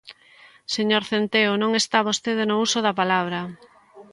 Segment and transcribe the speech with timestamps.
[0.75, 3.39] Señor Centeo, ¡non está vostede no uso da palabra!